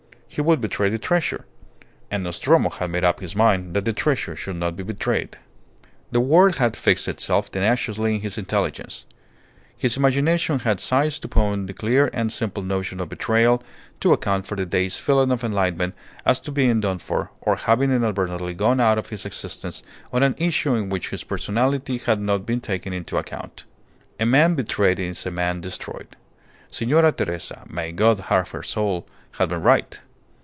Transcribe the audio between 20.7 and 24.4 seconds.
in which his personality had not been taken into account. A